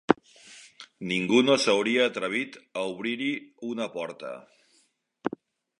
Ningú 1.11 1.41
no 1.49 1.57
s'hauria 1.65 2.07
atrevit 2.11 2.57
a 2.83 2.87
obrir-hi 2.95 3.31
una 3.75 3.91
porta. 3.99 4.33